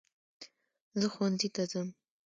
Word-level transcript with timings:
زہ 0.99 1.07
ښوونځي 1.13 1.49
ته 1.55 1.63
ځم 1.71 1.87